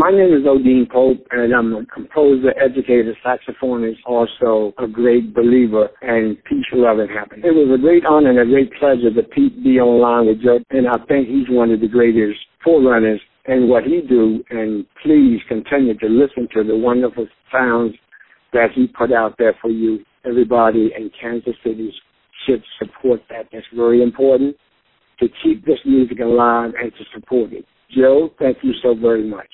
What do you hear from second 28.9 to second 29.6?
very much.